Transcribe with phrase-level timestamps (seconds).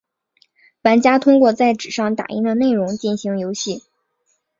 [0.81, 3.83] 玩家通过在纸上打印的内容进行游戏。